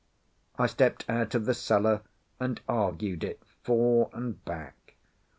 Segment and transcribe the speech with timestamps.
[0.57, 2.01] I stepped out of the cellar
[2.39, 4.95] and argued it fore and back.